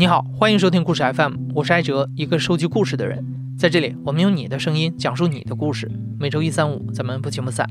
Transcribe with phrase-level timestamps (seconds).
[0.00, 3.22] 你好，欢迎收听故事 FM，我是艾哲，一个收集故事的人。
[3.58, 5.92] 在这里，我们用你的声音讲述你的故事。
[6.18, 7.68] 每周一、三、五，咱们不见不散。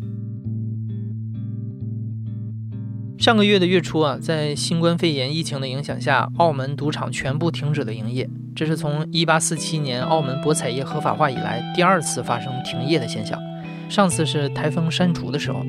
[3.17, 8.29] 上个月的月初啊，在新冠肺炎疫情的影响下，澳门赌场全部停止了营业。
[8.55, 13.41] 这是从1847年澳门博彩业合法化以来第二次发生停业的现象，
[13.89, 15.65] 上次是台风山竹的时候。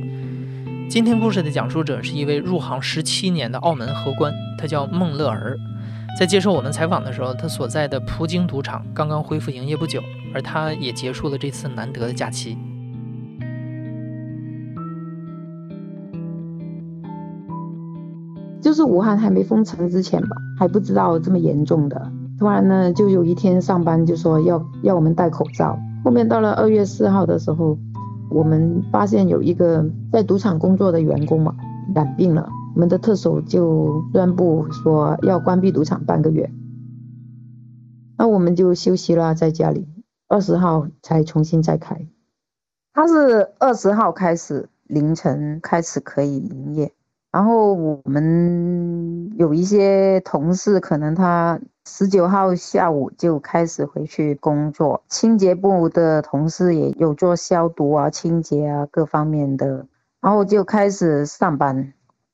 [0.91, 5.59] 今天故事的讲述者是一位入行十七年的澳门荷官，他叫孟乐儿。
[6.19, 10.01] 在接受我们采访的时候，他所在的葡京赌场刚刚恢复营业不久，
[10.35, 12.59] 而他也结束了这次难得的假期。
[18.61, 22.13] 就是武汉还没封城之前吧，还不知道这么严重的。
[22.39, 25.79] 突然呢，就有一天上班就说要要我们戴口罩。
[26.05, 27.79] 后面到了二月四号的时候，
[28.31, 31.55] 我们发现有一个在赌场工作的员工嘛
[31.95, 32.47] 染病了。
[32.75, 36.51] 我们的特首就宣布说要关闭赌场半个月，
[38.17, 39.87] 那我们就休息了，在家里，
[40.29, 42.07] 二十号才重新再开。
[42.95, 46.93] 他是二十号开始凌晨开始可以营业，
[47.33, 59.87] 然后我们有一些同事可能他十九号下午就开始回去工作，清洁部的同事也有做消毒啊、清洁啊各方面的，
[60.21, 61.93] 然后就开始上班。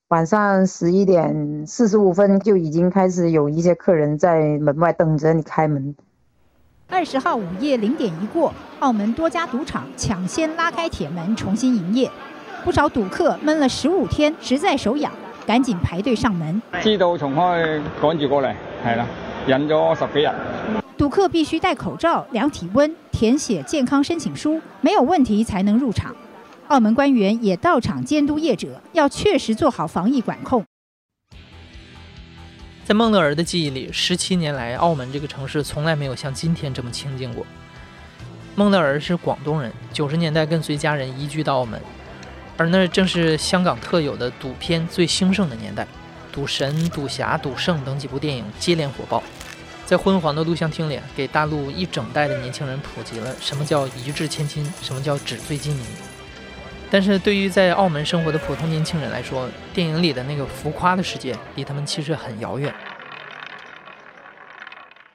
[0.08, 5.96] 晚上十一点四十五分就已经开始有一些客人在门外等着你开门。
[6.86, 12.08] 二十号午夜零点一过，澳门多家赌场抢先拉开铁门重新营业，
[12.64, 15.12] 不少赌客闷了十五天，实在手痒，
[15.44, 16.62] 赶紧排队上门。
[16.80, 18.54] 知道重开，赶住过嚟，
[18.84, 19.04] 系啦，
[19.44, 20.30] 忍咗十几日。
[20.96, 26.14] 赌客必须戴口罩、量体温、填写健康申请书，没有问题才能入场。
[26.68, 30.64] 澳门官员也到场监督业者，要确实做好防疫管控。
[32.84, 37.46] 在孟乐儿的记忆里，十七年来，澳门这个城市从来没有像今天这么清静过。
[38.56, 41.80] 孟乐儿是广东人，九十年代跟随家人移居到澳门，
[42.56, 45.84] 而那正是香港特有的赌片最兴盛的年代，
[46.32, 49.22] 《赌神》《赌侠》《赌圣》等几部电影接连火爆，
[49.84, 55.82] 在昏黄的录像厅里，给大陆一整代的年轻人普及了什么叫一掷千金，什么叫纸醉金迷。
[56.90, 62.72] 但是对于在澳门生活的普通年轻人来说，电影里的那个浮夸的世界离他们其实很遥远。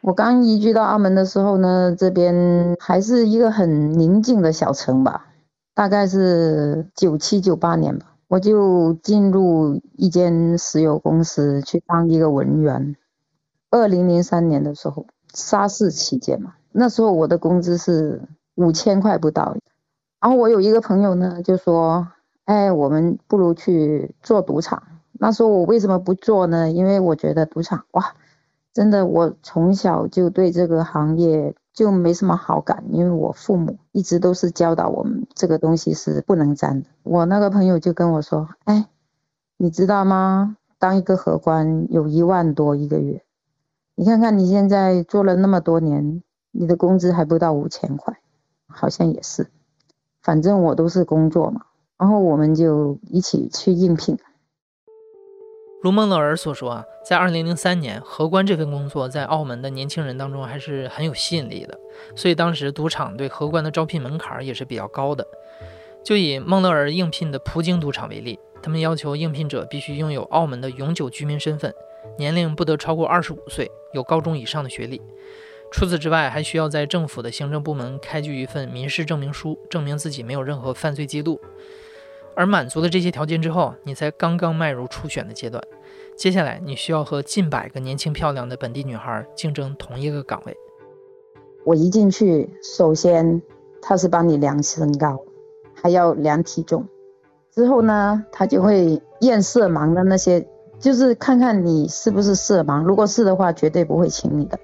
[0.02, 5.28] 我刚移居到澳门的时候呢，这边还是一个很宁静的小城吧，
[5.74, 12.96] 大概是九七九八年吧，我就进入一间石油公司去当一个文员。
[13.70, 18.22] 二零零三年的时候，沙士期间嘛，那时候我的工资是
[18.56, 19.56] 五千块不到。
[20.22, 22.08] 然后我有一个朋友呢，就说
[22.46, 24.84] ：“哎，我们不如去做赌场。”
[25.20, 26.70] 那时候我为什么不做呢？
[26.70, 28.14] 因为我觉得赌场哇，
[28.72, 36.90] 真的，我从小就对这个行业就没什么好感，因为我父母一直都是教导我们这个东西是不能沾的。
[37.02, 38.88] 我那个朋友就跟我说：“哎，
[39.58, 40.56] 你知道吗？
[40.78, 43.24] 当一个荷官有一万多一个月，
[43.96, 46.22] 你看看你现在做了那么多年，
[46.52, 48.20] 你的工资还不到五千块，
[48.68, 49.48] 好像也是。”
[50.24, 51.62] 反正我都是工作嘛，
[51.98, 54.18] 然后我们就一起去应聘。
[55.82, 61.76] 如孟乐儿所说啊，在二零零三年，荷官这份工作在澳门的年轻人当中还是很有吸引力的，
[62.16, 65.26] 所以当时赌场对荷官的招聘门槛也是比较高的。
[66.04, 71.74] 就以孟乐儿应聘的葡京赌场为例，他们要求应聘者必须拥有澳门的永久居民身份，
[72.20, 75.02] 年龄不得超过二十五岁，有高中以上的学历。
[75.72, 81.40] 除此之外，还需要在政府的行政部门开具一份民事证明书，证明自己没有任何犯罪记录。
[82.36, 85.64] 而满足了这些条件之后，你才刚刚迈入初选的阶段。
[86.16, 90.56] 接下来，你需要和近百个年轻漂亮的本地女孩竞争同一个岗位。
[91.64, 93.42] 我一进去，首先
[93.82, 95.20] 他是帮你量身高，
[95.74, 96.86] 还要量体重。
[97.52, 100.46] 之后呢，他就会验色盲的那些，
[100.79, 102.84] 就是看看你是不是色盲。
[102.84, 104.59] 如果是的话，绝对不会请你的。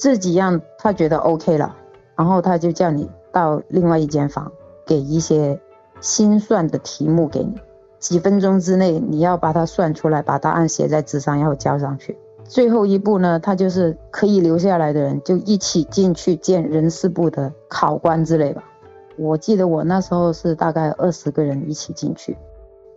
[0.00, 1.76] 这几样他觉得 OK 了，
[2.16, 4.50] 然后他就叫你到另外一间房，
[4.86, 5.60] 给一些
[6.00, 7.54] 心算的题目给你，
[7.98, 12.16] 几分钟之内你要把它算出来，把答案写在纸上，然后交上去。
[12.44, 18.64] 最后一步呢，他就是可以留下来的人就一起进去见人事部的考官之类吧。
[19.18, 22.38] 我记得我那时候是大概二十个人一起进去，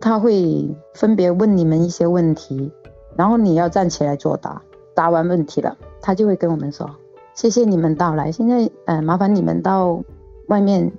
[0.00, 2.72] 他会分别问你们一些问题，
[3.14, 4.62] 然后你要站起来作答，
[4.94, 5.76] 答完问题了。
[6.04, 6.94] 他就会跟我们说
[7.32, 10.02] ：“谢谢你们到来，现在，呃，麻烦你们到
[10.48, 10.92] 外面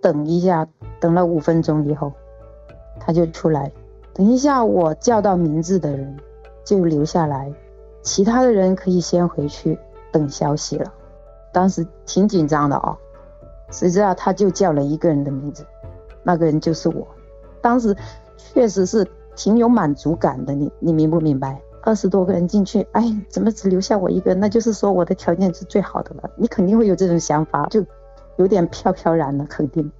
[0.00, 0.68] 等一下。”
[1.00, 2.12] 等了五分钟以后，
[3.00, 3.72] 他就出来。
[4.14, 6.16] 等一下，我叫到名字的人
[6.64, 7.52] 就留下来，
[8.02, 9.76] 其他的人可以先回去
[10.12, 10.94] 等消息了。
[11.52, 12.96] 当时挺紧张的哦，
[13.72, 15.66] 谁知道他就叫了一个人的名字，
[16.22, 17.04] 那个人就是我。
[17.60, 17.96] 当时
[18.36, 19.04] 确实是
[19.34, 21.60] 挺有满足感的，你你明不明白？
[21.82, 24.34] 二十多个人进去，哎，怎么只留下我一个？
[24.34, 26.30] 那就是说我的条件是最好的了。
[26.36, 27.84] 你肯定会有这种想法，就
[28.36, 29.90] 有点飘飘然了，肯定。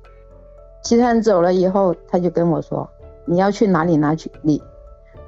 [0.83, 2.89] 其他人走了以后，他就跟我说
[3.27, 4.31] ：“你要去哪里拿去？
[4.43, 4.63] 你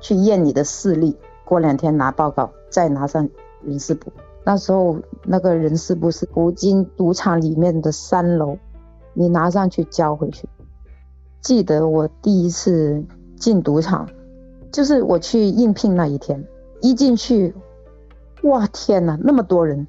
[0.00, 3.28] 去验你的视力，过两天拿报告，再拿上
[3.62, 4.12] 人事部。
[4.44, 8.58] 那时候那个人事部是福金赌场里面的三楼，
[9.12, 10.48] 你拿上去交回去。”
[11.42, 13.04] 记得我第一次
[13.36, 14.08] 进赌场，
[14.74, 16.44] 就是我去应聘那一天，
[16.80, 17.54] 一进去，
[18.42, 19.86] 哇天哪，那么多人，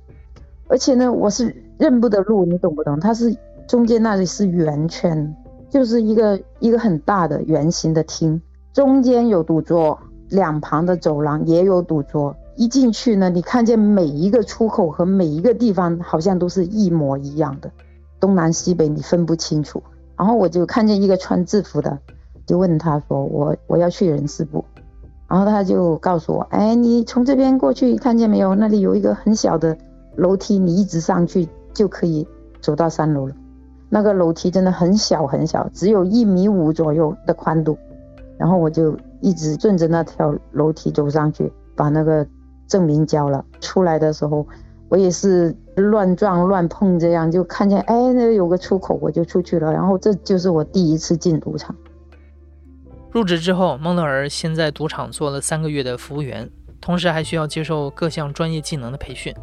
[0.68, 3.00] 而且呢，我是认不得路，你懂不懂？
[3.00, 3.36] 它是
[3.68, 5.36] 中间那里是圆圈。
[5.72, 8.40] 就是一个一个很大的圆形的厅，
[8.74, 10.00] 中间有赌桌，
[10.30, 12.34] 两旁的走廊也有赌桌。
[12.56, 17.72] 一进去呢，你看见每一个出口和每一个地方好像都是一模一样的，
[18.20, 19.82] 东南西北你分不清楚。
[20.16, 21.98] 然后我就看见一个穿制服的，
[22.46, 24.64] 就问他说：“我我要去人事部。”
[25.28, 28.54] 然后他就告诉我：“哎，你从这边过去，看见没有？
[28.56, 29.78] 那里有一个很小的
[30.16, 32.28] 楼梯，你一直上去就可以
[32.62, 33.36] 走到三楼了。”
[33.90, 37.78] 那个楼梯真的很小很小，只有一米五左右的宽度，
[38.38, 42.26] 然后我就一直顺着那条楼梯走上去，把那个
[42.68, 43.46] 证明交了。
[43.62, 44.46] 出来的时候，
[44.90, 49.72] 我也是乱撞乱碰，这样就看见哎，那有个出口，我就出去了。
[49.72, 51.76] 然后这就是我第一次进赌场。
[53.16, 56.52] 入职之后，孟乐儿先在赌场做了三个月的服务员，
[56.82, 59.34] 同时还需要接受各项专业技能的培训。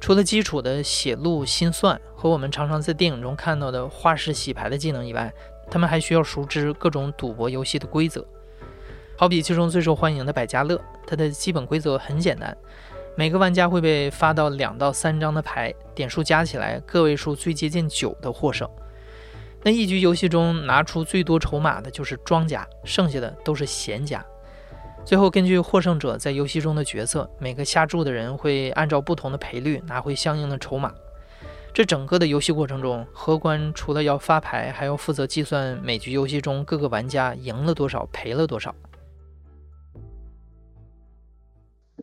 [0.00, 5.32] 除了基础的写录、心算和我们常常在电影中看到的花式洗牌的技能以外，
[5.68, 8.24] 他们还需要熟知各种赌博游戏的规则。
[9.16, 12.56] 好比其中最受欢迎的百家乐，它的基本规则很简单：
[13.16, 18.70] 每个玩家会被发到两到三张的牌，点数加起来个位数最接近九的获胜。
[19.64, 24.24] 那一局游戏中拿出最多筹码的就是庄家，剩下的都是闲家。
[25.04, 30.92] 最后，根据获胜者在游戏中的角色，每个下注的人会按照不同的赔率拿回相应的筹码。
[31.74, 38.74] 这整个的游戏过程中，荷官除了要发牌，还要负责计算每局游戏中各个玩家赢了多少，赔了多少。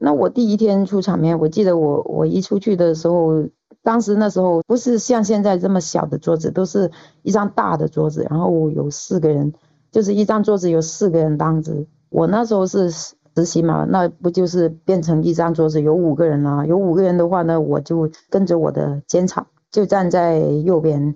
[0.02, 3.48] 那我第一天出场面，我记得我我一出去的时候，
[3.84, 6.92] 当时那时候不是像现在这么小的桌子，都是
[7.22, 9.54] 一张大的桌子，然后有四个人，
[9.92, 11.88] 就是一张桌子有四个人当值。
[12.10, 16.66] 我那时候是实习嘛，那不就是变成一张桌子有五个人了？
[16.68, 21.16] 有五个人的话呢，我就跟着我的监场，就站在右边，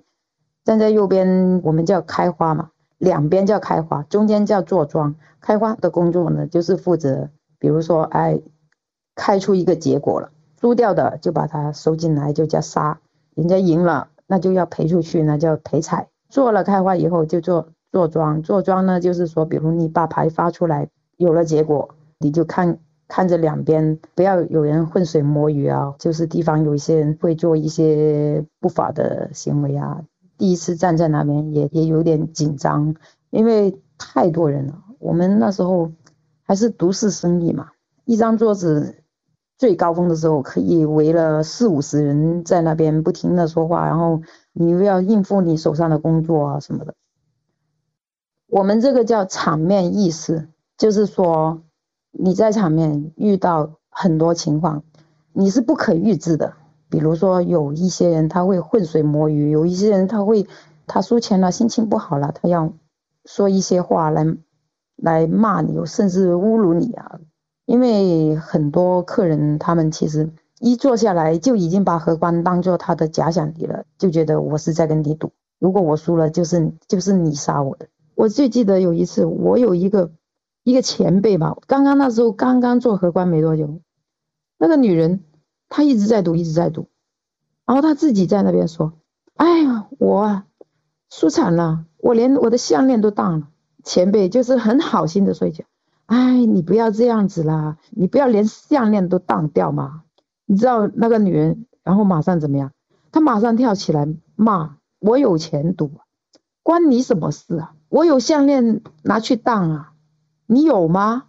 [0.64, 5.16] 站在右边，我们叫开花嘛，两边叫开花，中间叫坐庄。
[5.40, 7.28] 开花的工作呢，就是负责，
[7.58, 8.40] 比如说，哎，
[9.14, 10.30] 开出一个结果了，
[10.64, 12.96] 输掉的就把它收进来，就叫杀；
[13.34, 16.08] 人家赢了，那就要赔出去，那叫赔彩。
[16.30, 17.68] 做了开花以后，就做。
[17.92, 20.88] 坐庄，坐庄呢，就是说，比如你把牌发出来，
[21.18, 22.78] 有了结果，你就看
[23.08, 25.94] 看着两边，不要有人浑水摸鱼啊。
[25.98, 30.00] 就是地方有一些人会做一些不法的行为啊。
[30.38, 32.94] 第一次站在那边也也有点紧张，
[33.28, 34.82] 因为太多人了。
[34.98, 35.92] 我们那时候
[36.42, 37.68] 还是独市生意嘛，
[38.06, 39.03] 一张桌子
[39.56, 44.20] 最高峰的时候可以围了四五十人在那边不停的说话，然后
[44.52, 46.94] 你又要应付你手上的工作啊什么的。
[48.48, 51.62] 我们这个叫场面意识，就是说
[52.10, 54.82] 你在场面遇到很多情况，
[55.32, 56.54] 你是不可预知的。
[56.90, 60.46] 比如说有一些人他会浑水摸鱼，有一些人他会
[60.86, 62.72] 他输钱了，心情不好了，他要
[63.24, 64.36] 说一些话来
[64.96, 67.18] 来骂你，甚至侮辱你啊。
[67.66, 70.30] 因为很多客人他们其实
[70.60, 77.88] 一坐下来就已经把荷官当做他的假想敌了，就觉得我是在跟你赌，如果我输了就是就是你杀我的。
[78.14, 80.12] 我最记得有一次，我有一个
[80.62, 83.80] 一个前辈吧，刚刚那时候刚刚做荷官没多久，
[84.58, 85.24] 那个女人
[85.68, 86.86] 她一直在赌，一直在赌，
[87.66, 88.92] 然后她自己在那边说
[89.34, 90.44] ：“哎呀，我
[91.10, 93.48] 输惨了，我连我的项链都当了。”
[93.82, 95.66] 前辈就是很好心的说一句
[96.06, 100.02] ：“哎，你不要这样子啦，你不要连项链都当掉嘛。”
[100.46, 102.72] 你知道那个女人，然后马上怎么样？
[103.10, 104.06] 她马上跳起来
[104.36, 105.90] 骂我有钱赌，
[106.62, 107.74] 关你什么事啊？
[107.88, 109.92] 我有项链拿去当啊，
[110.46, 111.24] 你有吗？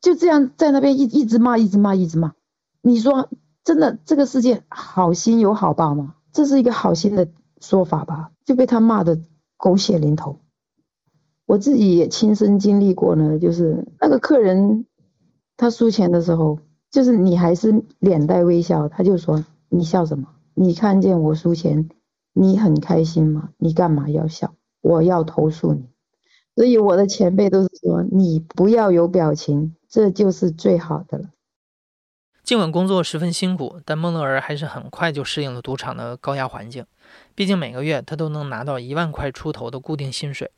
[0.00, 2.32] 就这样在那边一一直骂，一直骂，一直骂。
[2.80, 3.28] 你说
[3.62, 6.14] 真的，这个世界好心有好报吗？
[6.32, 7.28] 这是一个好心的
[7.60, 8.30] 说法吧？
[8.46, 9.20] 就被他骂的
[9.58, 10.40] 狗血淋头。
[11.46, 14.86] 我自己也亲身经历过呢，就是那个客人
[15.56, 16.58] 他输钱的时候，
[16.90, 20.28] 就是你还是脸带微笑，他就说你笑什么？
[20.54, 21.88] 你看见我输钱，
[22.32, 23.50] 你很开心吗？
[23.58, 24.54] 你干嘛要笑？
[24.80, 25.88] 我要投诉你。
[26.54, 31.24] 所以我的前辈都是说你不要有表情，这就是最好的了。
[32.44, 36.86] 尽管工作十分辛苦，但孟乐儿还是很快就适应了赌场的高压环境。
[37.34, 40.50] 毕竟每个月他都能拿到一万块出头的固定薪水。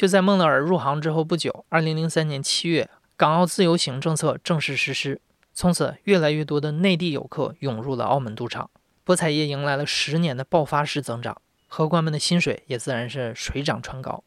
[0.00, 2.88] 就在孟乐尔入行之后不久，二零零三年七月，
[3.18, 5.20] 港澳自由行政策正式实施，
[5.52, 8.70] 从此越来越多的内地游客涌入了澳门赌场，
[9.04, 11.36] 博彩业迎来了十年的爆发式增长，
[11.68, 14.24] 荷官们的薪水也自然是水涨船高。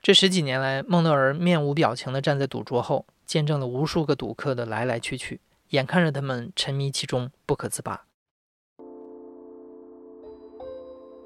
[0.00, 5.40] 这十几年来，孟乐尔面无表情地站在赌桌后，见证了无数个赌客的来来去去。
[5.70, 8.04] 眼看着他们沉迷其中不可自拔。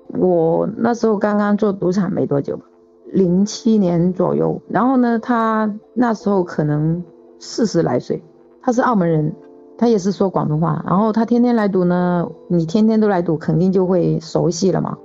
[0.08, 2.58] 我那时候刚刚做赌场没多久，
[3.12, 4.60] 零七年左右。
[4.68, 7.02] 然后呢，他那时候可能
[7.38, 8.22] 四十来岁，
[8.62, 9.32] 他是澳门人，
[9.78, 10.84] 他也是说广东话。
[10.86, 14.96] 然后他天天来赌呢，你天天都来赌，肯定就会熟悉了嘛。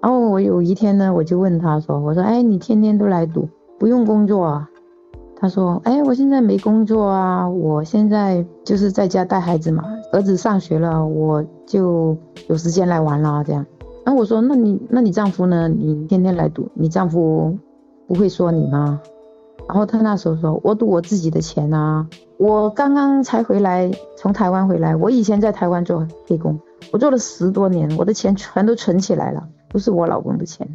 [0.00, 3.48] 然后我有一天呢，我就问他说：“我说，哎，你天天都来赌，
[3.78, 4.70] 不用工作啊？”
[5.40, 9.84] 他说：“哎，我现在没工作啊，我现在就是在家带孩子嘛。
[10.12, 12.16] 儿子上学了，我就
[12.48, 13.42] 有时间来玩了。
[13.44, 13.66] 这样。
[14.08, 15.68] 然后我说：那你那你丈夫呢？
[15.68, 17.58] 你天天来赌，你丈夫
[18.06, 18.98] 不会说你吗？
[19.68, 22.08] 然后他那时候说：我赌我自己的钱啊。
[22.38, 24.96] 我刚刚才回来，从台湾回来。
[24.96, 26.58] 我以前在台湾做黑工，
[26.90, 30.66] 我做了十多年，我的钱全都存起来了，不是我老公的钱。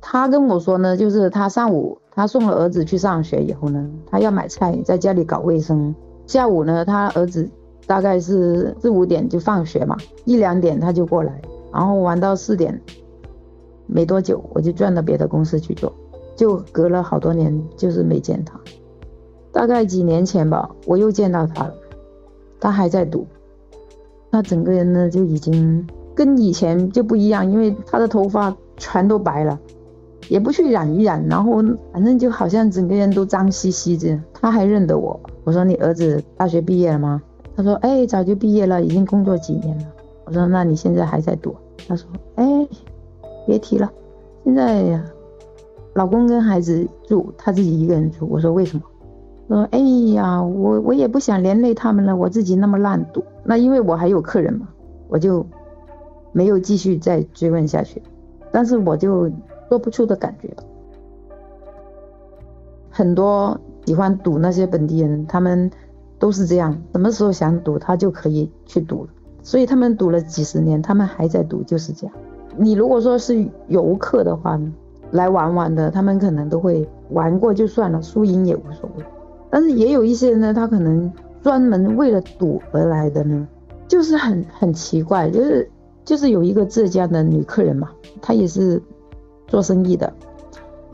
[0.00, 5.94] 他跟我说呢，就是他上午。”他送了儿子去上学以后呢，他要买菜，在家里搞卫生。
[6.26, 7.46] 下午呢，他儿子
[7.86, 12.80] 大概是四五点就放学嘛，一两点他就过来，然后玩到四点。
[13.86, 15.92] 没多久，我就转到别的公司去做，
[16.36, 18.60] 就隔了好多年，就是没见他。
[19.52, 21.74] 大概几年前吧，我又见到他了，
[22.60, 23.26] 他还在赌。
[24.30, 25.84] 他整个人呢就已经
[26.14, 29.58] 跟以前就不一样，因为他的头发全都白了。
[30.28, 31.60] 也不去染一染，然后
[31.92, 34.16] 反正就好像整个人都脏兮兮的。
[34.32, 37.20] 他还认得我，我说你儿子大学毕业了吗？
[37.56, 39.84] 他说哎，早就毕业了，已经工作几年了。
[40.30, 41.56] 我说那你现在还在赌？
[41.88, 42.44] 他说哎，
[43.48, 43.90] 别提了，
[44.44, 45.02] 现在
[45.94, 48.28] 老公跟孩子住，他自己一个人住。
[48.30, 48.84] 我说为什么？
[49.48, 49.78] 他说哎
[50.14, 53.24] 呀，我我也不想连累他们了，我自己那么烂赌。
[53.42, 54.68] 那因为我还有客人嘛，
[55.08, 55.44] 我就
[56.30, 58.00] 没有继续再追问下去。
[58.52, 59.28] 但是我就。
[59.70, 60.52] 说不出的感觉
[62.90, 63.56] 很多
[63.86, 65.70] 喜欢赌那些本地人，他们
[66.18, 69.10] 都是这样，什么时候想赌，他就可以去赌了。
[69.42, 72.16] 所以他们赌了几十年，他们还在赌，就是这样。
[72.56, 74.72] 你如果说是游客的话呢，
[75.10, 79.04] 来玩玩的，他们可能都会玩过就算了，输赢也无所谓。
[79.50, 83.46] 但是也有一些人呢，他可能专门为了赌而来的呢，
[83.88, 85.70] 就是很很奇怪，就是
[86.04, 88.82] 就是有一个浙江的女客人嘛，她也是。
[89.46, 90.12] 做生意的，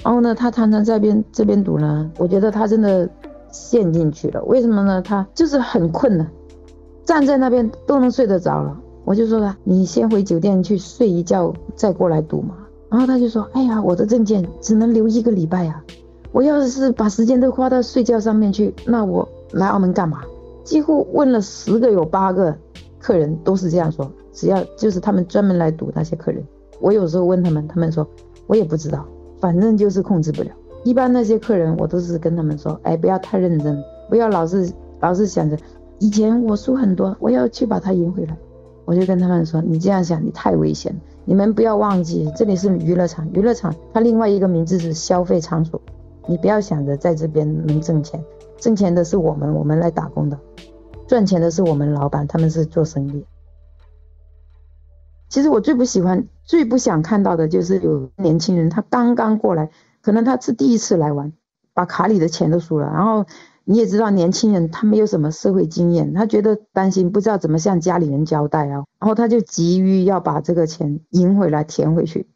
[0.02, 2.10] 然后呢，他常常在边这边赌呢。
[2.16, 3.06] 我觉得他真的
[3.52, 4.42] 陷进去了。
[4.44, 5.02] 为什么呢？
[5.02, 6.26] 他就是很困的，
[7.06, 8.78] 站在那边都能睡得着了。
[9.06, 12.56] 我就说他，你先回酒店去睡一觉，再过来赌嘛。
[12.90, 15.82] 然后他就说，哎呀，我的证件只能留一个礼拜呀。
[16.32, 20.20] 我要是把时间都花到睡觉上面去，那我来澳门干嘛？
[20.64, 22.54] 几乎问了十个有八个
[22.98, 24.10] 客人都是这样说。
[24.32, 26.44] 只要就是他们专门来赌那些客人，
[26.80, 28.06] 我有时候问他们，他们说。
[28.48, 29.04] 我也不知道，
[29.40, 30.50] 反正就是控制不了。
[30.84, 33.76] 一般那些客人，我都是跟他们说，哎，不要太认真，
[34.08, 34.70] 不要老是
[35.00, 35.58] 老是想着
[35.98, 38.36] 以前我输很多，我要去把它赢回来。
[38.84, 41.00] 我就跟他们说，你这样想，你太危险了。
[41.24, 45.80] 你们不要忘记，这里是娱乐场，娱乐场它另外一个名字是消费场所。
[46.28, 48.22] 你不要想着在这边能挣钱，
[48.58, 50.38] 挣钱的是我们，我们来打工的，
[51.08, 53.24] 赚钱的是我们老板，他们是做生意。
[55.28, 61.32] 其实我最不喜欢、最不想看到的就是有年轻人，他刚刚过来，可能他是第一次来玩，
[61.74, 62.86] 把卡里的钱都输了。
[62.86, 63.26] 然后
[63.68, 68.84] 你也知道，年轻人他没有什么社会经验，他觉得担心，不知道怎么向家里人交代啊。
[69.00, 72.28] 然后他就急于要把这个钱赢回来、填回去。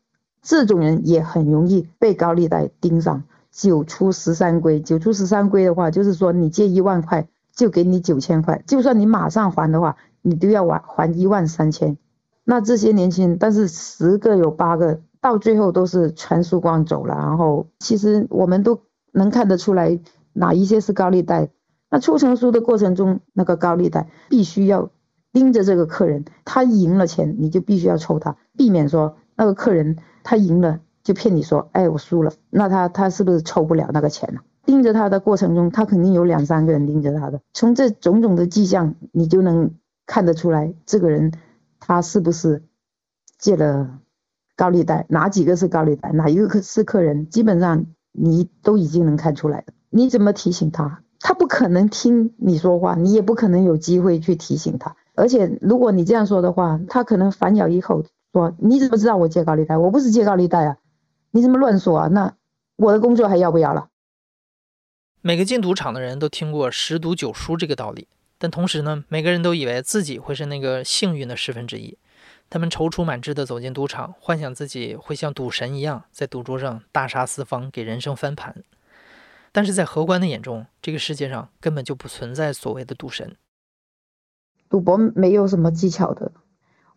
[0.43, 3.23] 这种人也很容易被高利贷盯上。
[3.53, 11.97] 九出十三归，九出十三归的话，就是说你借一万块，就给你九千块，就算你马上还的话，你都要还还一万三千。
[12.45, 17.15] 那这些年轻人，但是十个有八个到最后都是全输光走了。
[17.15, 18.81] 然后其实我们都
[19.13, 19.99] 能看得出来，
[20.33, 21.51] 哪一些是高利贷。
[21.91, 24.91] 那出成书的过程中，那个高利贷必须要
[25.33, 34.43] 盯着这个客人，他赢了钱，你就必须要抽他，避免说那个客人他赢了就骗你说，哎，我输了，那他他是不是抽不了那个钱了？
[34.67, 37.41] 盯着他的过程中，他肯定有两三个人盯着他的。
[37.53, 39.73] 从这种种的迹象，你就能
[40.07, 41.33] 看得出来，这个人
[41.81, 42.63] 他是不是
[43.37, 43.99] 借了
[44.55, 49.65] 高利贷，哪几个是高利贷，哪一个是客人，基本上你都已经能看出来了。
[49.91, 51.03] 你怎么提醒他？
[51.19, 54.97] 他不可能听你说话，你也不可能有机会去提醒他。
[55.15, 59.77] 而且，如果你这样说的话，他可能反咬一口说：“你怎么知道我借高利贷？
[59.77, 60.79] 我不是借高利贷啊！
[61.33, 62.09] 你怎么乱说啊？
[62.09, 62.33] 那
[62.77, 63.89] 我的工作还要不要了？”
[65.21, 71.99] 每个进赌场的人都听过十赌九输这个道理，但同时呢，每个人都以为自己会是那个幸运的十分之一。
[72.49, 78.65] 他们踌躇满志地走进赌场，幻想自己会像赌神一样，在赌桌上大杀四方，给人生翻盘。
[79.53, 83.37] 但是在荷官的眼中，这个世界上根本就不存在所谓的赌神。
[84.69, 86.31] 赌博没有什么技巧的。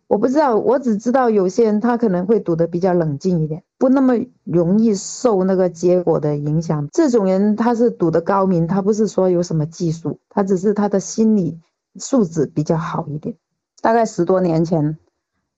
[0.06, 6.86] 我不知道，我只知道有些人他可能会赌得比较冷静一点，不那么容易受那个结果的影响。
[6.92, 11.58] 这种人他是赌得高明，他不是说有什么技术，他只是他的心理
[11.96, 13.34] 素质比较好一点。
[13.80, 14.98] 大概十多年前，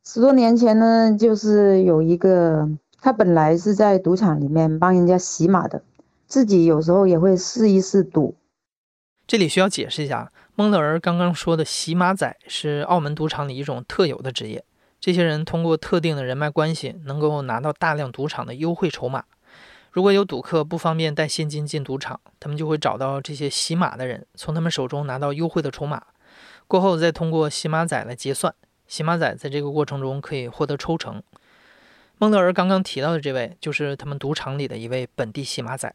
[0.04, 5.82] 十多年前呢，就是有一个他本来是在赌场里面帮人家洗马的，
[6.26, 8.36] 自己有时候也会试一试赌。
[9.26, 10.32] 这里需要解释一下。
[10.54, 14.64] 蒙勒尔刚刚说的洗马仔是澳门赌场里一种特有的职业。
[14.98, 19.24] 这些人通过特定的人脉关系，能够拿到大量赌场的优惠筹码。
[19.92, 26.02] 如果有赌客不方便带现金进赌场，他们就会找到这些洗马的人，从他们手中拿到优惠的筹码，
[26.66, 28.54] 过后再通过洗马仔来结算。
[28.86, 31.22] 洗马仔在这个过程中可以获得抽成。
[32.16, 35.94] 蒙勒尔刚刚提到的这位，就是他们赌场里的一位本地洗马仔。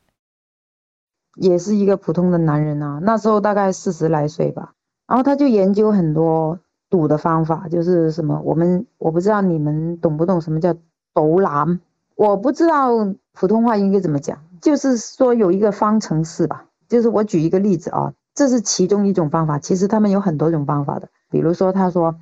[1.35, 4.73] 也是一个普通的男人啊，那时候大概四十来岁吧，
[5.07, 6.59] 然后他就研究很多
[6.89, 10.75] 赌的方法，就是什么我们我不知道你们懂不懂什么叫
[11.13, 11.79] 斗蓝，
[12.15, 12.89] 我不知道
[13.33, 22.15] 普通话应该怎么讲，就是说有一个方程式吧，就是我举一个例子啊，这是其中一种方法，其实他们有很多种方法的，比如说他说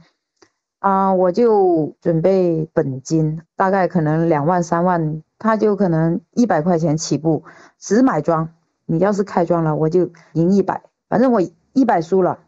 [0.79, 7.43] 啊，我就准备本金大概可能两万三万，他就可能一百块钱起步，
[7.79, 8.49] 只买庄。
[8.91, 11.39] 你要是开庄了，我就赢一百，反正我
[11.73, 12.39] 一百输了，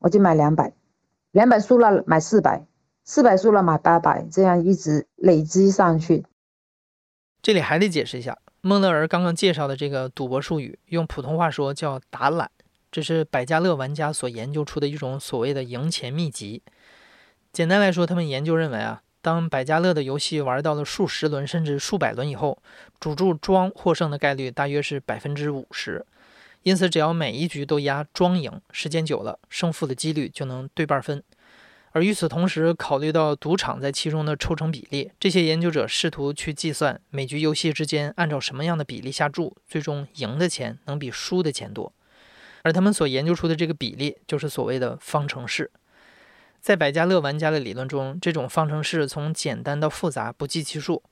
[0.00, 0.72] 我就买两百，
[1.30, 2.66] 两百输了买四百，
[3.04, 6.26] 四百输了买八百，这样一直累积上去。
[7.40, 12.50] 这里还得解释一下，孟乐儿刚刚介绍的这个赌博术语，用普通话说叫打懒，
[12.90, 16.64] 这是百家乐玩家所研究出的一种所谓的赢钱秘籍。
[17.52, 19.03] 简单来说，他们研究认为啊。
[19.24, 22.62] 当百家乐的游戏玩到了数十轮甚至数百轮以后，
[23.00, 26.04] 主注庄获胜的概率大约是百分之五十，
[26.62, 31.22] 因此只要每一局都压庄赢，时间久了，胜负的几率就能对半分。
[31.92, 41.90] 而与此同时，考虑到赌场在其中的抽成比例，这些研究者试图去计算每局游戏之间按照什么样的比例下注，最终赢的钱能比输的钱多。
[42.60, 45.70] 而他们所研究出的这个比例，就是所谓的方程式。
[46.64, 51.02] 在百家乐玩家的理论中，这种方程式从简单到复杂不计其数，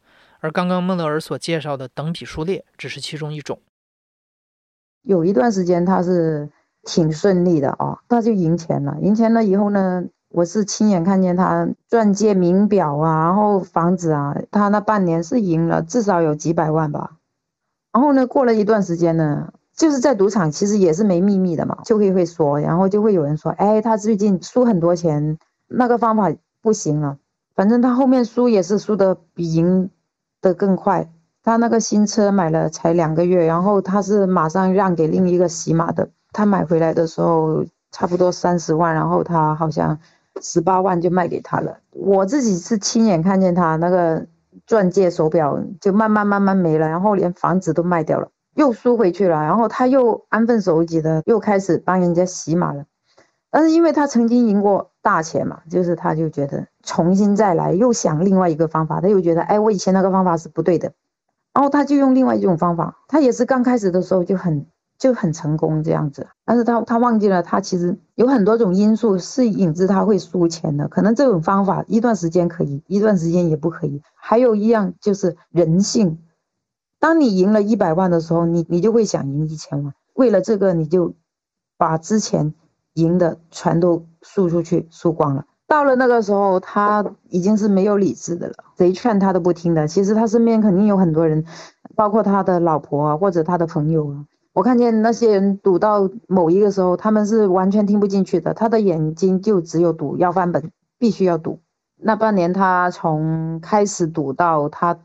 [0.41, 3.61] 而刚刚孟德尔所介绍的等比数列只是其中一种。
[5.03, 6.49] 有一段时间他是
[6.85, 8.97] 挺顺利的啊，他就赢钱了。
[9.03, 17.19] 赢钱了以后呢，我是亲眼看见他钻戒、名表啊，然后房子啊，他那半年是赢了至少有几百万吧。
[17.93, 25.39] 然后呢，过了一段时间呢，就是在赌场其实也是没秘密的嘛，就会会说，然后就会有人说，哎，他最近输很多钱。
[25.75, 26.31] 那个方法
[26.61, 27.17] 不行了，
[27.55, 29.89] 反正他后面输也是输的比赢
[30.43, 31.11] 的更快。
[31.43, 36.11] 他那个新车买了才两个月，然后他是马上让给另一个洗马的。
[36.31, 39.99] 他买回来的时候差不多三十万，然后他好像
[40.43, 41.79] 十八万就卖给他了。
[41.93, 44.27] 我自己是亲眼看见他那个
[44.67, 49.43] 钻戒、手表就慢慢慢慢没了，然后连房子都卖掉了，又输回去了。
[49.43, 52.85] 然后他又安分守己的又开始帮人家洗马了。
[53.51, 60.93] 但是因为他曾经赢过大钱嘛，就是他就觉得重新再来，又想另外一个方法，他又觉得哎，我以前那个方法是不对的，
[61.53, 64.65] 然后他就用另外一种方法，他也是刚开始的时候就很
[64.99, 76.19] 就很成功这样子，但是他他忘记了，他其实有很多种因素是引致他会输钱的，可能这种方法一段时间可以，一段时间也不可以，还有一样就是人性，
[77.03, 81.13] 当你赢了一百万的时候，你你就会想赢一千万，为了这个你就
[81.77, 82.55] 把之前。
[82.97, 85.47] 赢的全都输出去，输光了。
[85.67, 89.89] 到了那个时候，他已经是没有理智的了，谁劝他都不听的。
[89.89, 91.43] 其实他身边肯定有很多人，
[91.97, 94.27] 包括他的老婆啊，或者他的朋友啊。
[94.53, 101.61] 我看见那些人赌到某一个时候，他们是完全听不进去的，他的眼睛就只有赌，要翻本，必须要赌。
[101.97, 104.99] 那半年，他从开始赌到他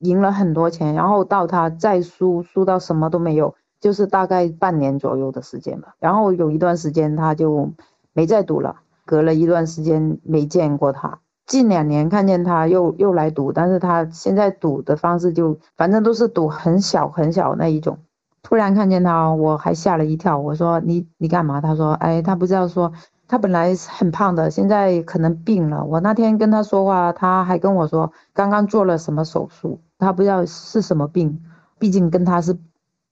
[0.00, 3.54] 赢了很多钱，然后到他再输，输到什么都没有。
[3.80, 5.94] 就是大概半年左右的时间吧。
[6.00, 7.70] 然后有一段时间他就
[8.12, 11.20] 没再赌了，隔了一段时间没见过他。
[11.46, 17.98] 近两年看见他又又来赌，但是他现在赌的方式就反正都是赌很小很小那一种。
[18.42, 20.38] 突然看见他，我还吓了一跳。
[20.38, 21.60] 我说你你干嘛？
[21.60, 22.92] 他说哎，他不知道说。
[23.30, 25.84] 他本来很胖的，现在可能病了。
[25.84, 31.40] 我那天跟他说话，他还跟我说刚刚做了什么手术，他不知道是什么病。
[31.78, 32.56] 毕竟跟他是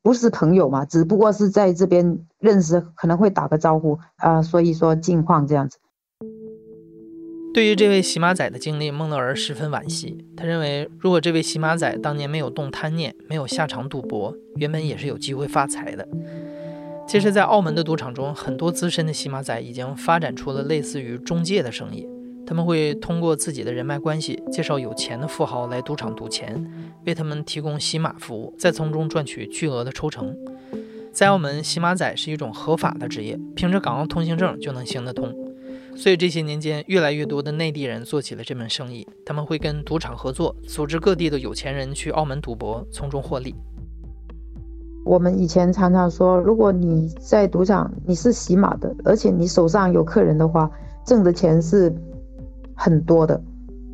[0.03, 4.43] 不是朋友嘛，只不过是在这边认识，可能会打个招呼啊。
[4.43, 5.79] 所以说近况这样子。
[7.55, 10.27] 对于这位洗马仔的经历，孟乐儿十分惋惜。
[10.37, 16.07] 他认为，如果这位洗马仔当年没有动贪念，没有下场赌博，原本也是有机会发财的。
[17.07, 22.07] 其实，在澳门的赌场中，很多资深的洗马仔已经发展出了类似于中介的生意。
[22.47, 26.65] 他们会通过自己的人脉关系，介绍有钱的富豪来赌场赌钱，
[27.05, 30.37] 为他们提供洗马服务，再从中赚取巨额的抽成。
[31.13, 35.35] 在澳门，洗马仔是一种合法的职业，凭着港澳通行证就能行得通。
[35.97, 39.09] 所以这些年间，越来越多的内地人做起了这门生意。
[39.25, 43.55] 他们会跟赌场合作，组织各地的有钱人去澳门赌博，从中获利。
[45.07, 50.71] 我们以前常常说，如果你在赌场，你是洗马的，而且你手上有客人的话，
[51.07, 51.91] 挣的钱是
[52.77, 53.43] 很多的。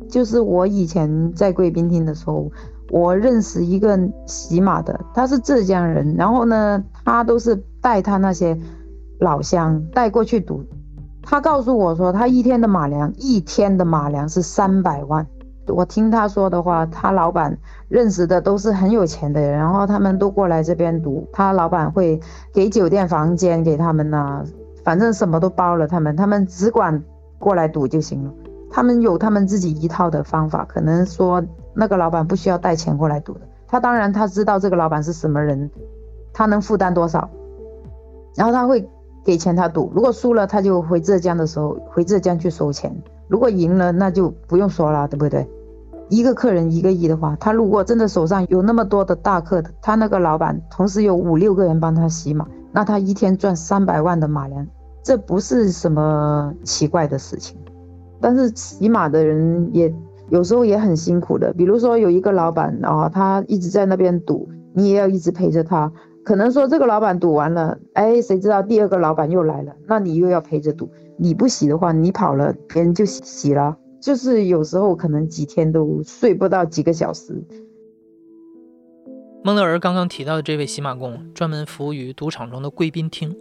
[0.07, 2.51] 就是我以前在贵宾厅的时候，
[2.91, 8.55] 我认识一个洗马的，他是浙江人，然后呢，他都是带他那些
[9.19, 10.63] 老乡带过去赌。
[11.23, 15.25] 他告诉我说，他一天的马粮，一天的马粮是三百万。
[15.67, 21.25] 我听他说的话，他老板认识的都是很有钱的人，然后他们都过来这边赌。
[21.31, 22.19] 他老板会
[22.53, 24.43] 给酒店房间给他们呐，
[24.83, 25.87] 反正什么都包了。
[25.87, 27.01] 他们他们只管
[27.39, 28.33] 过来赌就行了。
[28.73, 31.43] 他们有他们自己一套的方法，可能说
[31.75, 33.41] 那个老板不需要带钱过来赌的。
[33.67, 35.69] 他当然他知道这个老板是什么人，
[36.33, 37.29] 他能负担多少，
[38.35, 38.89] 然后他会
[39.23, 39.91] 给钱他赌。
[39.93, 42.91] 如果输了，他就回浙江的时候回浙江去收钱。
[43.27, 45.47] 如果赢了，那就不用说了，对不对？
[46.09, 54.67] 一个客人一个亿的话，他如果真的手上有那么多的大客，他那个老板同时有五六个人帮他洗马，那他一天赚三百万的马粮，
[55.03, 57.55] 这不是什么奇怪的事情。
[58.23, 59.93] 但是洗马的人也
[60.29, 65.91] 有时候也很辛苦的，比如说有一个老板啊，他一直在那边赌，你也要一直陪着他。
[66.23, 70.89] 可能说这个老板赌完了，哎，谁知道第二个老板又来了，那你又要陪着赌。
[71.17, 73.77] 你不洗的话，你跑了，别人就洗了。
[74.01, 77.43] 就是有时候可能几天都睡不到几个小时。
[79.43, 83.35] 孟乐儿刚刚提到的这位洗马工，专门服务于赌场中的贵宾厅。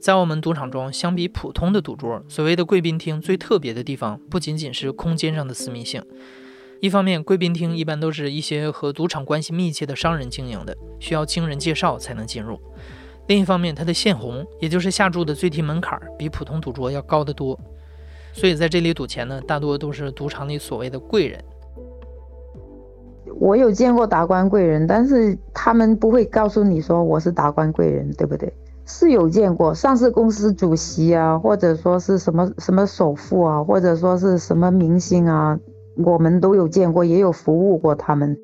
[0.00, 6.02] 在澳门赌场中，相比普通的赌桌，所谓的贵宾厅最特别的地方，不仅仅是空间上的私密性。
[6.80, 12.60] 一方面，贵宾厅一般都是一些和赌场关系密切的商人经营的，需要经人介绍才能进入。
[13.28, 17.58] 另一方面，它的限红，也就是下注的最低门槛，比普通赌桌要高得多。
[18.32, 21.42] 所以在这里赌钱呢，大多都是赌场里所谓的贵人。
[23.40, 28.52] 我有见过达官贵人，但是他们不会告诉你说我是达官贵人，对不对？
[28.86, 35.58] 是有见过上市公司主席啊，或者说是什么什么首富啊，或者说是什么明星啊，
[35.96, 38.38] 我们都有见过，也有服务过他们。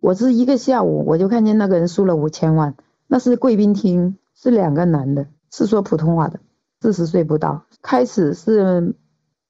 [0.00, 2.74] 我是一个下午，我就看见那个人输了五千万。
[3.06, 6.40] 那是贵宾厅，是两个男的，是说普通话的，
[6.80, 7.66] 四十岁不到。
[7.82, 8.94] 开始是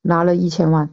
[0.03, 0.91] 拿了一千万，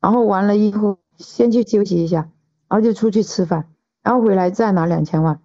[0.00, 2.30] 然后完了以后先去休息一下，
[2.68, 3.64] 然后就出去吃饭，
[4.02, 5.40] 然后回来再拿两千万，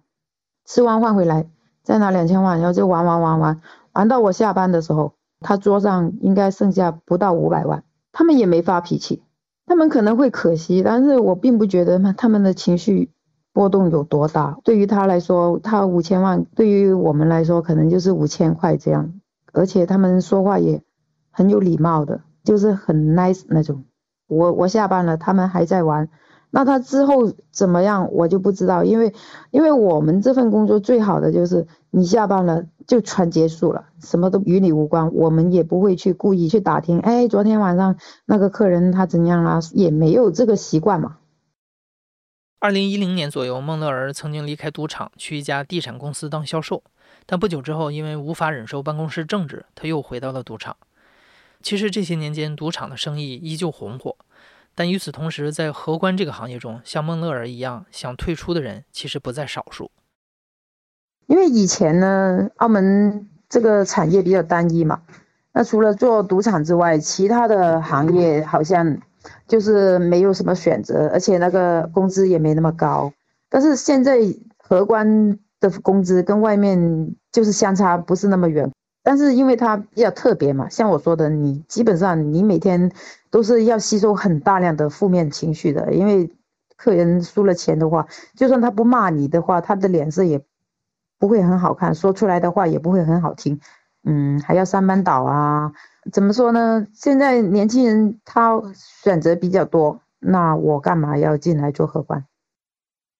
[0.66, 1.48] 吃完饭回来
[1.84, 3.60] 再拿两千万，然后就玩玩玩玩，
[3.92, 7.84] 玩到我下班的时候，他桌上应该剩下不到五百万。
[8.10, 9.22] 他们也没发脾气，
[9.66, 13.12] 他们可能会可惜，但是我并不觉得他们的情绪。
[13.52, 14.58] 波动有多大？
[14.64, 19.12] 对于他来说，他五千万；对于我们来说，可能就是五千块这样。
[19.52, 20.82] 而且他们说话也
[21.30, 23.84] 很有礼貌的，就是很 nice 那种。
[24.26, 26.08] 我我下班了，他们还在玩。
[26.56, 28.84] 那他之后怎么样，我就不知道。
[28.84, 29.12] 因为
[29.50, 35.12] 因为我们这份工作最好的就是你下班了就全结束了，什么都与你无关。
[35.14, 39.58] 我们也不会去故意去打听，哎，昨天晚上那个客人他怎样啦？
[39.72, 41.16] 也没有这个习惯嘛。
[42.60, 46.84] 二零一零年左右，孟乐儿曾经离开赌场，去一家地产公司当销售。
[47.26, 50.76] 但不久之后，因为无法忍受办公室政治，他又回到了赌场。
[51.60, 54.14] 其实这些年间，赌场的生意依旧红火。
[54.74, 59.90] 但与此同时，在荷官这个行业中，像孟乐儿一样想退出的人其实不在少数。
[61.26, 65.02] 因为以前呢，澳门这个产业比较单一嘛，
[65.52, 69.00] 那除了做赌场之外，其他的行业好像。
[69.48, 73.10] 就是没有什么选择，而且那个工资也没那么高。
[73.48, 74.18] 但是现在
[74.58, 78.70] 荷官的工资跟外面就是相差不是那么远。
[79.04, 82.90] 但是因为它比较特别嘛，像我说的，你基本上你每天
[83.30, 86.32] 都是要吸收很大量的负面情绪的，因为
[86.76, 90.42] 客人输了钱的话，就算他不骂你的话，他的脸色也
[91.18, 93.60] 不会很好看，说出来的话也不会很好听，
[94.04, 95.72] 嗯，还要上班倒啊，
[96.10, 96.86] 怎么说呢？
[96.94, 102.24] 现在年轻人他选择比较多，那我干嘛要进来做客官？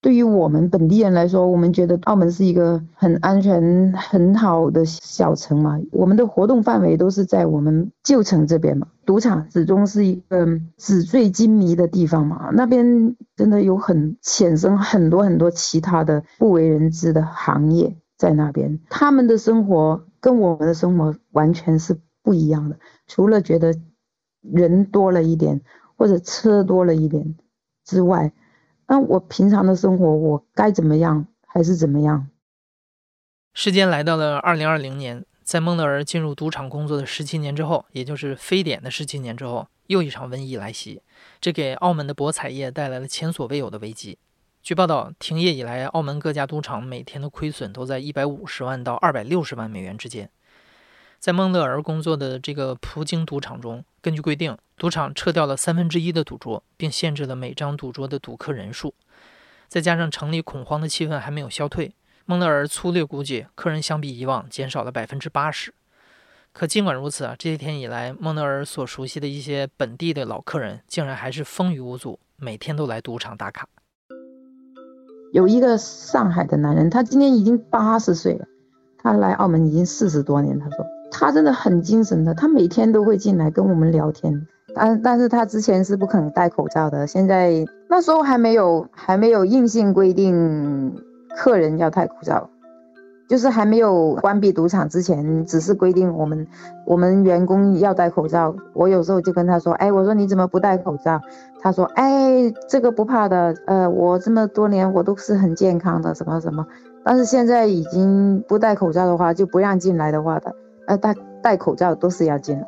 [0.05, 5.81] 对于我们本地人来说，我们觉得澳门是一个很安全、很好的小城嘛。
[5.93, 8.87] 我们的活动范围都是在我们旧城这边嘛。
[9.07, 12.51] 赌场始终是一个纸醉金迷的地方嘛。
[12.53, 18.79] 那边真的有很衍生很多很多其他的不为人知的行业在那边。
[18.91, 22.77] 他们的生活跟我们的生活完全是不一样的。
[23.07, 23.75] 除了觉得
[24.43, 25.63] 人多了一点，
[25.97, 27.37] 或者车多了一点
[27.87, 28.35] 之外。
[28.87, 32.29] 那我平常的生活，我该怎么样还是怎么样？
[33.53, 41.03] 时间来到了二零二零年，在孟德尔进入赌场工作的十七年之后，也就是非典的十七年之后，又一场瘟疫来袭，
[41.41, 44.19] 这给澳门的博彩业带来了前所未有的危机。
[44.63, 50.31] 据报道，停业以来，澳门各家赌场每天的亏损都在一百五十万到二百六十万美元之间。
[51.25, 58.93] 在孟乐尔工作的这个葡京赌场中，根据规定，赌场撤掉了三分之一的赌桌，并限制了每张赌桌的赌客人数。
[59.67, 61.95] 再加上城里恐慌的气氛还没有消退，
[62.27, 65.73] 孟乐尔粗略估计，客人相比以往减少了百分之八十。
[66.53, 73.67] 可尽管如此啊，这些天以来，孟乐尔所熟悉的一些本地的老客人，竟然还是风雨无阻，每天都来赌场打卡。
[75.33, 78.47] 有一个上海的男人，他今年已经八十岁了，
[78.99, 80.85] 他来澳门已经四十多年，他说。
[81.17, 90.93] 他真的很精神的，他每天都会进来跟我们聊天，但但是他之前是不肯戴口罩的，现在那时候还没有还没有硬性规定
[91.37, 92.51] 客人要戴口罩，
[93.29, 96.47] 就是还没有关闭赌场之前，只是规定我们
[96.85, 98.55] 我们员工要戴口罩。
[98.73, 101.21] 我有时候就跟他说，哎，我说你怎么不戴口罩？
[101.61, 106.67] 他说，哎，这个不怕的，呃，我这么多年我都是很健康的，什么什么。
[107.05, 110.55] 但是现在已经不戴口罩的话，就不让进来的话的。
[110.87, 112.67] 呃，戴戴口罩都是要进来。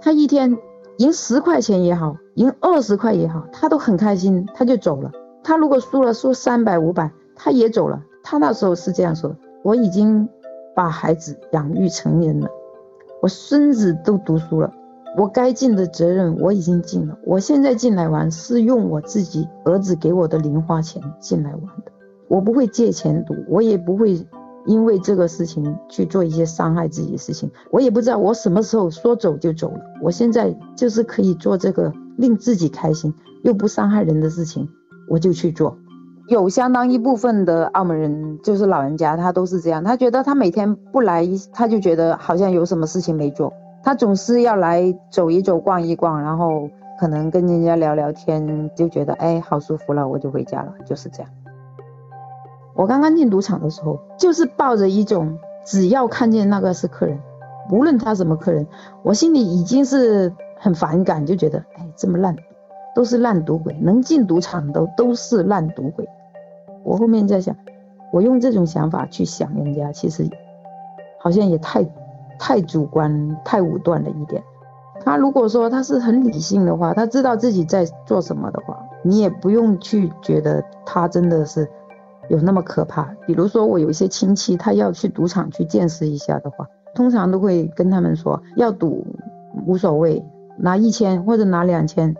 [0.00, 0.58] 他一天
[0.98, 5.10] 赢十块钱也好，赢二十块也好，他都很开心，他就走了。
[5.42, 8.02] 他如果输了，输三百五百，他也走了。
[8.22, 10.28] 他那时候是这样说：“我已经
[10.74, 12.48] 把孩子养育成人了，
[13.20, 14.72] 我孙子都读书了，
[15.16, 17.18] 我该尽的责任我已经尽了。
[17.24, 21.92] 我现在进来玩是用我自己儿子给我的零花钱进来玩的，
[22.28, 24.26] 我不会借钱赌，我也不会。”
[24.66, 29.80] 因为这个事情去做一些伤害自己的事情，我也不知道我什么时候说走就走了。
[30.02, 34.68] 我现在就是可以做这个令自己开心又不伤害人的事情，
[35.08, 35.76] 我就去做。
[36.28, 43.52] 有相当一部分的澳门人，就是老人家，他都是这样，他觉得他每天不来，他就觉得好像有什么事情没做。
[43.82, 46.66] 他总是要来走一走、逛一逛，然后
[46.98, 51.30] 可能跟人家聊聊天，就觉得哎，好舒服了，我就回家了，就是这样。
[52.74, 57.18] 我刚刚进赌场的时候，就是抱着一种只要看见那个是客人，
[57.70, 58.66] 无论他什么客人，
[59.02, 62.36] 我心里已经是很反感，就觉得哎，这么烂，
[62.94, 66.08] 都是烂赌鬼，能进赌场的都是烂赌鬼。
[66.82, 67.56] 我后面在想，
[68.12, 70.28] 我用这种想法去想人家，其实
[71.20, 71.86] 好像也太
[72.40, 74.42] 太主观、太武断了一点。
[75.04, 81.70] 他如果说他是很理性的话，他知道自己在做什么的话，你也不用去觉得他真的是。
[82.28, 83.14] 有那么可怕？
[83.26, 89.06] 比如说，我有一些亲戚，他要去赌场去见识一下的话，通常都会跟他们说，要赌
[89.66, 90.24] 无所谓，
[90.58, 92.14] 拿一千或者拿两千，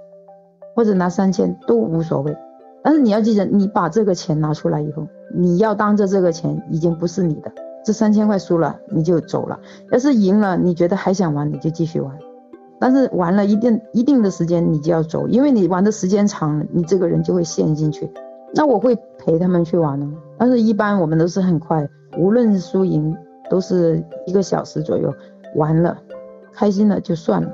[0.74, 2.36] 或者拿三千都无所谓。
[2.82, 7.50] 但是你要记得，你把这个钱拿出来以后，你要当着这个钱已经不是你的，
[7.84, 9.58] 这三千块输了你就走了。
[9.90, 12.18] 要是赢了，你觉得还想玩，你就继续玩。
[12.78, 18.10] 但是玩了一定一定的时间，你就要走，因为你玩的时间长了，你这个人就会陷进去。
[18.56, 23.14] 那我会陪他们去玩呢，但是一般我们都是很快，无论输赢
[23.50, 25.12] 都是一个小时左右，
[25.56, 25.98] 完了，
[26.52, 27.52] 开心了就算了。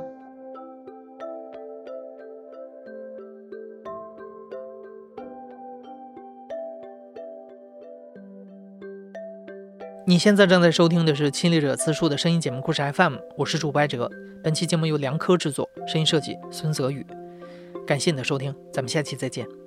[10.07, 14.11] 你现在正在收听的是《亲历者自述》的声音节目故事 FM，我是主播哲。
[14.43, 17.07] 本期节目由梁科制作，声音设计孙泽宇。
[17.87, 19.60] 感谢你的收听，咱们下期再见。